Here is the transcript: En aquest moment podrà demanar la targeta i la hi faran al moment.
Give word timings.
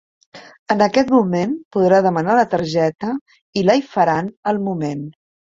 En 0.75 0.79
aquest 0.85 1.11
moment 1.15 1.53
podrà 1.75 1.99
demanar 2.07 2.39
la 2.39 2.47
targeta 2.55 3.13
i 3.61 3.65
la 3.69 3.77
hi 3.77 3.85
faran 3.93 4.33
al 4.55 4.65
moment. 4.73 5.07